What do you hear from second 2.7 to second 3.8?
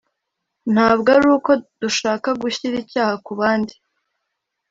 icyaha ku bandi